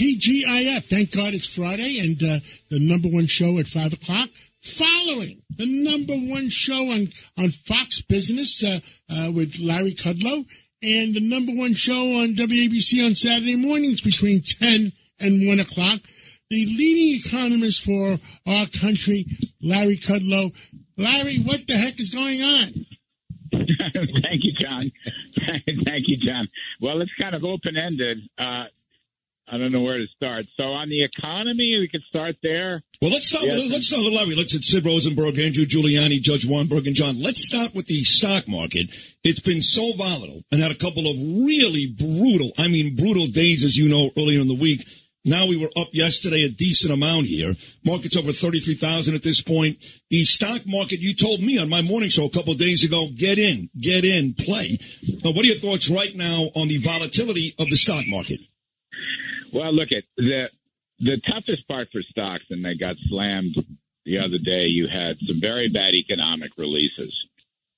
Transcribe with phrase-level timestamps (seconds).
[0.00, 0.84] TGIF.
[0.84, 4.30] Thank God it's Friday and uh, the number one show at 5 o'clock.
[4.62, 10.46] Following the number one show on, on Fox Business uh, uh, with Larry Kudlow
[10.82, 16.00] and the number one show on WABC on Saturday mornings between 10 and 1 o'clock.
[16.48, 19.26] The leading economist for our country,
[19.60, 20.54] Larry Kudlow.
[20.96, 22.86] Larry, what the heck is going on?
[23.52, 24.90] Thank you, John.
[25.84, 26.48] Thank you, John.
[26.80, 28.18] Well, it's kind of open ended.
[28.38, 28.64] Uh,
[29.52, 30.46] I don't know where to start.
[30.56, 32.84] So on the economy, we could start there.
[33.02, 33.46] Well, let's start.
[33.46, 33.62] Yes.
[33.62, 34.36] With, let's start with Larry.
[34.36, 37.20] Let's at Sid Rosenberg, Andrew Giuliani, Judge Weinberg, and John.
[37.20, 38.92] Let's start with the stock market.
[39.24, 43.64] It's been so volatile and had a couple of really brutal, I mean brutal days,
[43.64, 44.86] as you know, earlier in the week.
[45.24, 47.54] Now we were up yesterday a decent amount here.
[47.84, 49.84] Market's over 33,000 at this point.
[50.10, 53.08] The stock market, you told me on my morning show a couple of days ago,
[53.14, 54.78] get in, get in, play.
[55.24, 58.40] Now, what are your thoughts right now on the volatility of the stock market?
[59.52, 60.46] Well, look at the
[61.00, 63.56] the toughest part for stocks, and they got slammed
[64.04, 64.66] the other day.
[64.66, 67.14] You had some very bad economic releases.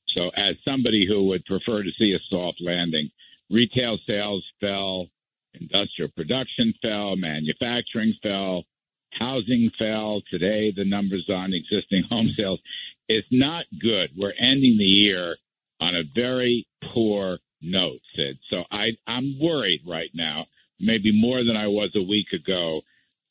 [0.09, 3.11] So, as somebody who would prefer to see a soft landing,
[3.49, 5.07] retail sales fell,
[5.55, 8.65] industrial production fell, manufacturing fell,
[9.13, 10.23] housing fell.
[10.31, 12.61] Today, the numbers on existing home sales
[13.09, 14.11] is not good.
[14.17, 15.37] We're ending the year
[15.81, 18.39] on a very poor note, Sid.
[18.51, 20.47] So I, I'm worried right now
[20.83, 22.83] maybe more than I was a week ago.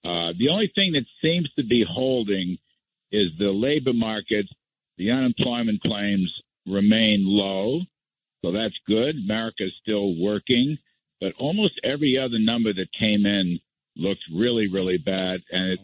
[0.03, 2.57] Uh, the only thing that seems to be holding
[3.11, 4.47] is the labor market.
[4.97, 6.31] The unemployment claims
[6.65, 7.81] remain low,
[8.43, 9.15] so that's good.
[9.15, 10.77] America is still working,
[11.19, 13.59] but almost every other number that came in
[13.95, 15.79] looked really, really bad, and it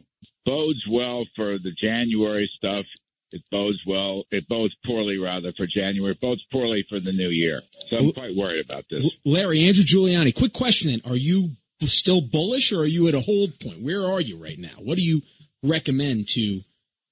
[0.45, 2.85] bodes well for the January stuff.
[3.31, 4.23] It bodes well.
[4.31, 6.13] It bodes poorly, rather, for January.
[6.13, 7.61] It bodes poorly for the new year.
[7.89, 9.05] So I'm quite worried about this.
[9.25, 11.01] Larry, Andrew Giuliani, quick question then.
[11.05, 13.81] Are you still bullish or are you at a hold point?
[13.81, 14.75] Where are you right now?
[14.79, 15.21] What do you
[15.61, 16.61] recommend to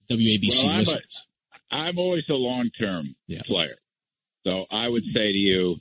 [0.09, 1.27] WABC well, I'm listeners?
[1.71, 3.41] A, I'm always a long term yeah.
[3.45, 3.75] player.
[4.45, 5.75] So I would say to you,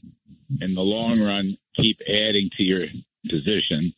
[0.61, 2.87] in the long run, keep adding to your
[3.29, 3.93] position.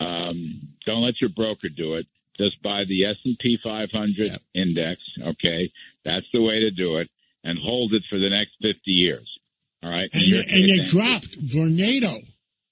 [0.00, 2.06] Um, don't let your broker do it.
[2.36, 4.42] Just buy the S and P 500 yep.
[4.54, 5.00] index.
[5.20, 5.70] Okay,
[6.04, 7.08] that's the way to do it,
[7.44, 9.28] and hold it for the next 50 years.
[9.82, 12.16] All right, and, and, and you dropped Vornado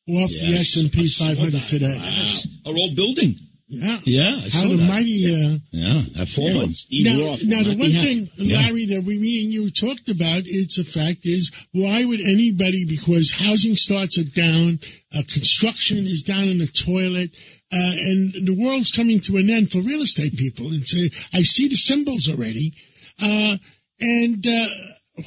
[0.09, 0.41] off yes.
[0.41, 1.99] the S and P 500 today.
[1.99, 2.73] Wow.
[2.73, 3.37] Our old building.
[3.73, 3.99] Yeah.
[4.05, 4.41] Yeah.
[4.45, 4.89] I How the that.
[4.89, 5.25] mighty.
[5.33, 6.69] Uh, yeah, have fallen.
[6.91, 10.85] Now, now the one thing, Larry, that we, me and you talked about, it's a
[10.85, 14.79] fact, is why would anybody, because housing starts are down,
[15.17, 17.31] uh, construction is down in the toilet,
[17.73, 20.67] uh, and the world's coming to an end for real estate people.
[20.67, 22.75] And say, I see the symbols already.
[23.23, 23.57] Uh,
[24.01, 24.67] and uh,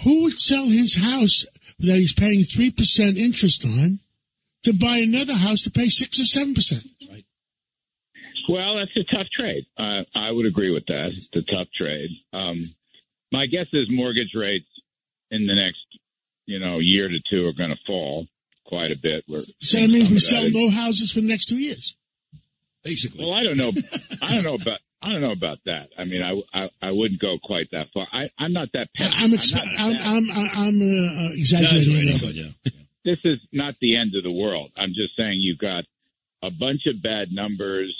[0.03, 1.47] who would sell his house
[1.79, 4.01] that he's paying 3% interest on?
[4.65, 6.83] to buy another house to pay six or seven percent.
[6.83, 6.94] Right.
[8.49, 9.65] Well, that's a tough trade.
[9.77, 11.11] Uh, I would agree with that.
[11.13, 12.09] It's a tough trade.
[12.33, 12.73] Um,
[13.31, 14.67] my guess is mortgage rates
[15.31, 15.85] in the next,
[16.45, 18.27] you know, year to two are going to fall
[18.65, 19.23] quite a bit.
[19.27, 21.95] We're so that means we sell no houses for the next two years.
[22.83, 23.25] Basically.
[23.25, 23.71] Well, I don't know.
[24.21, 24.79] I don't know about.
[25.01, 25.89] I don't know about that.
[25.99, 28.07] I mean, I, I, I wouldn't go quite that far.
[28.11, 28.87] I, I'm not that.
[28.97, 32.07] I'm, exp- I'm, I'm, I'm, I'm uh, exaggerating.
[32.33, 32.71] Yeah, yeah
[33.05, 34.71] this is not the end of the world.
[34.75, 35.85] I'm just saying you've got
[36.43, 37.95] a bunch of bad numbers.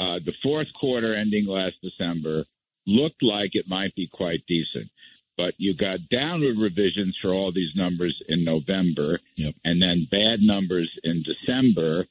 [0.00, 2.44] Uh, the fourth quarter ending last December
[2.86, 4.88] looked like it might be quite decent,
[5.36, 9.54] but you got downward revisions for all these numbers in November, yep.
[9.62, 12.06] and then bad numbers in December.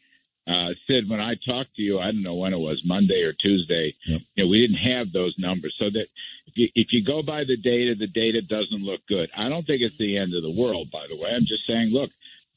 [0.47, 3.33] Uh, Sid, when I talked to you, I don't know when it was, Monday or
[3.33, 4.21] Tuesday, yep.
[4.35, 5.75] you know, we didn't have those numbers.
[5.79, 6.05] So that
[6.45, 9.31] if you, if you go by the data, the data doesn't look good.
[9.35, 11.31] I don't think it's the end of the world, by the way.
[11.31, 12.11] I'm just saying, look,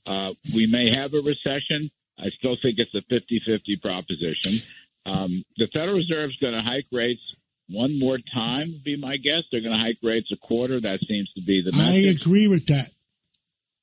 [0.06, 1.90] uh, we may have a recession.
[2.18, 4.68] I still think it's a 50 50 proposition.
[5.04, 7.20] Um, the Federal Reserve is going to hike rates
[7.68, 9.42] one more time, be my guess.
[9.50, 10.80] They're going to hike rates a quarter.
[10.80, 12.04] That seems to be the message.
[12.06, 12.90] I agree with that.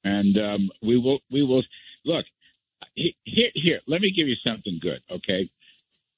[0.03, 1.63] And um, we will, we will
[2.05, 2.25] look
[2.95, 3.49] here.
[3.53, 5.01] Here, let me give you something good.
[5.11, 5.49] Okay,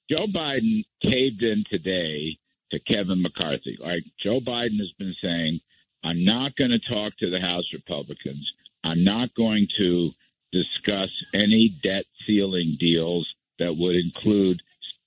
[0.09, 2.38] Joe Biden caved in today
[2.71, 3.77] to Kevin McCarthy.
[3.80, 5.59] Like Joe Biden has been saying,
[6.03, 8.51] I'm not going to talk to the House Republicans.
[8.83, 10.12] I'm not going to
[10.51, 13.27] discuss any debt ceiling deals
[13.59, 14.62] that would include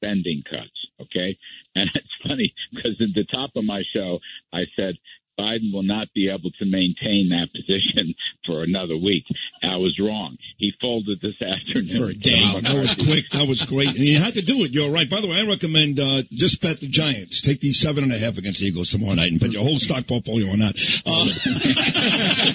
[0.05, 0.87] spending cuts.
[1.01, 1.37] Okay.
[1.75, 4.19] And it's funny because at the top of my show,
[4.53, 4.95] I said,
[5.39, 8.15] Biden will not be able to maintain that position
[8.47, 9.25] for another week.
[9.62, 10.37] I was wrong.
[10.59, 11.99] He unfolded this afternoon.
[11.99, 12.51] For a day.
[12.53, 13.29] Wow, that was quick.
[13.31, 13.89] That was great.
[13.89, 14.73] And you had to do it.
[14.73, 15.09] You're right.
[15.09, 17.41] By the way, I recommend uh, just bet the Giants.
[17.41, 19.79] Take these seven and a half against the Eagles tomorrow night and bet your whole
[19.79, 20.77] stock portfolio on that.
[21.06, 21.73] Uh, we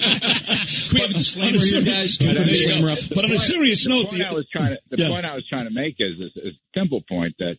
[0.06, 0.19] have a
[1.20, 2.16] disclaimer guys?
[2.16, 2.94] Disclaimer.
[3.14, 5.08] But on a serious the note, point I was trying to, the Yeah.
[5.08, 7.56] point I was trying to make is, is, is a simple point that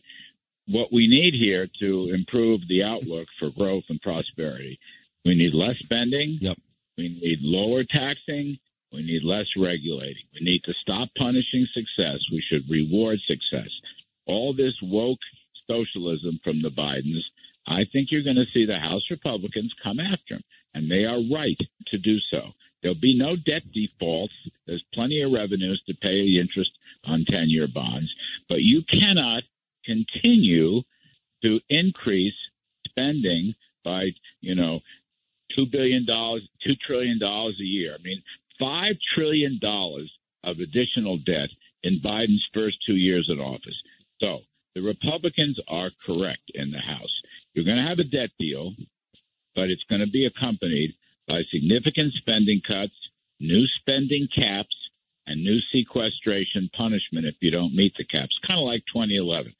[0.66, 4.78] what we need here to improve the outlook for growth and prosperity,
[5.24, 6.38] we need less spending.
[6.40, 6.56] Yep.
[6.98, 8.58] We need lower taxing.
[8.92, 10.24] We need less regulating.
[10.34, 12.18] We need to stop punishing success.
[12.30, 13.70] We should reward success.
[14.26, 15.18] All this woke
[15.66, 17.22] socialism from the Bidens,
[17.66, 20.42] I think you're going to see the House Republicans come after them,
[20.74, 21.56] and they are right
[21.88, 22.52] to do so.
[22.82, 24.34] There'll be no debt defaults.
[24.66, 26.70] There's plenty of revenues to pay the interest
[27.04, 28.12] on 10 year bonds,
[28.48, 29.42] but you cannot
[29.84, 30.82] continue
[31.42, 32.34] to increase
[32.88, 34.08] spending by,
[34.40, 34.80] you know,
[35.58, 36.40] $2 billion, $2
[36.86, 37.96] trillion a year.
[37.98, 38.22] I mean,
[38.60, 39.60] $5 trillion
[40.44, 41.48] of additional debt
[41.82, 43.76] in Biden's first two years in office.
[44.20, 44.40] So
[44.74, 47.10] the Republicans are correct in the House.
[47.54, 48.72] You're going to have a debt deal,
[49.54, 50.94] but it's going to be accompanied
[51.28, 52.92] by significant spending cuts,
[53.40, 54.74] new spending caps,
[55.26, 58.36] and new sequestration punishment if you don't meet the caps.
[58.46, 59.52] Kind of like 2011.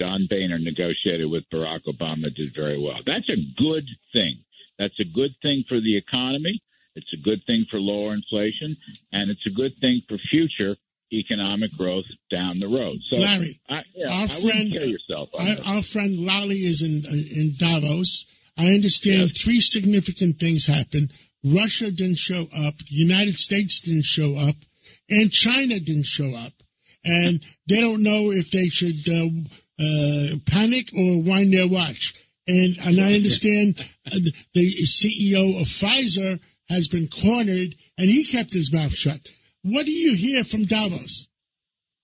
[0.00, 2.98] John Boehner negotiated with Barack Obama, did very well.
[3.06, 4.38] That's a good thing.
[4.78, 6.60] That's a good thing for the economy.
[6.96, 8.76] It's a good thing for lower inflation,
[9.12, 10.76] and it's a good thing for future
[11.12, 12.96] economic growth down the road.
[13.10, 15.28] So, Larry, I, yeah, our I friend- kill yourself.
[15.38, 18.26] Our, our friend Lally is in uh, in Davos.
[18.56, 21.12] I understand three significant things happened.
[21.44, 22.78] Russia didn't show up.
[22.78, 24.56] The United States didn't show up,
[25.08, 26.52] and China didn't show up.
[27.04, 29.28] And they don't know if they should uh,
[29.82, 32.14] uh, panic or wind their watch.
[32.46, 34.18] And and I understand uh,
[34.54, 39.20] the CEO of Pfizer has been cornered, and he kept his mouth shut.
[39.62, 41.28] What do you hear from Davos?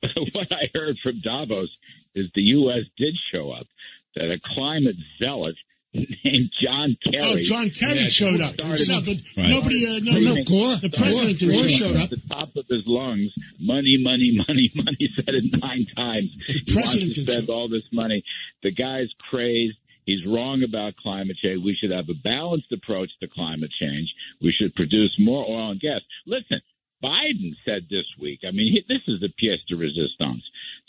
[0.33, 1.71] what I heard from Davos
[2.15, 2.85] is the U.S.
[2.97, 3.67] did show up.
[4.15, 5.55] That a climate zealot
[5.94, 7.23] named John Kerry.
[7.23, 8.56] Oh, John Kerry Yeah, showed up.
[8.56, 9.49] but Right.
[9.49, 10.76] nobody, uh, no, no, Gore.
[10.76, 12.02] the president Gore, Gore showed up.
[12.05, 15.08] At the top of his lungs, money, money, money, money.
[15.17, 16.37] Said it nine times.
[16.46, 18.23] He wants president to did spend all this money.
[18.62, 19.76] The guy's crazed.
[20.05, 21.62] He's wrong about climate change.
[21.62, 24.12] We should have a balanced approach to climate change.
[24.41, 26.00] We should produce more oil and gas.
[26.26, 26.61] Listen,
[27.05, 28.41] Biden said this week.
[28.46, 30.43] I mean, he, this is the pièce de resistance.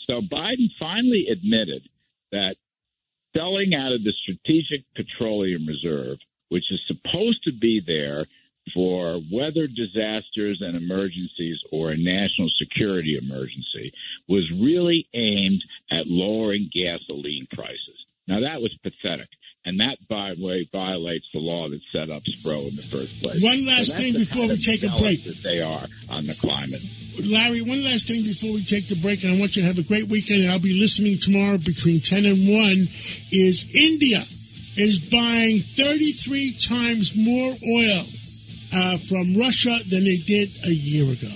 [0.06, 1.82] So Biden finally admitted
[2.32, 2.56] that
[3.36, 6.18] selling out of the Strategic Petroleum Reserve,
[6.48, 8.26] which is supposed to be there
[8.74, 13.92] for weather disasters and emergencies or a national security emergency,
[14.28, 18.06] was really aimed at lowering gasoline prices.
[18.28, 19.28] Now, that was pathetic.
[19.64, 23.20] And that, by the way, violates the law that set up SPRO in the first
[23.20, 23.42] place.
[23.42, 25.22] One last So thing before we take a break.
[25.24, 26.80] That they are on the climate.
[27.24, 29.78] Larry, one last thing before we take the break, and I want you to have
[29.78, 30.42] a great weekend.
[30.42, 32.88] and I'll be listening tomorrow between 10 and 1.
[33.32, 34.22] Is India
[34.76, 38.02] is buying 33 times more oil
[38.72, 41.34] uh, from Russia than they did a year ago.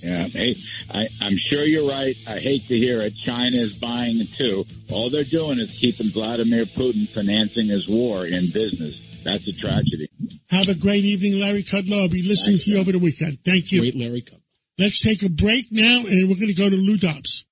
[0.00, 0.54] Yeah, hey,
[0.88, 2.14] I, I'm sure you're right.
[2.28, 3.14] I hate to hear it.
[3.16, 4.64] China is buying it too.
[4.90, 8.94] All they're doing is keeping Vladimir Putin financing his war in business.
[9.24, 10.08] That's a tragedy.
[10.50, 12.02] Have a great evening, Larry Kudlow.
[12.02, 13.38] I'll be listening to you over the weekend.
[13.44, 13.80] Thank you.
[13.80, 14.37] Great Larry Cup.
[14.78, 17.44] Let's take a break now, and we're going to go to Lou Dobbs.